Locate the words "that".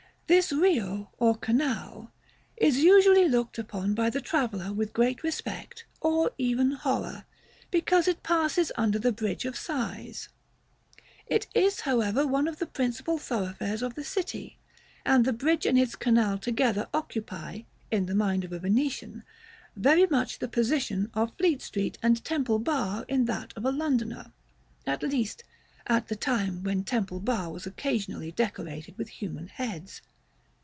23.25-23.51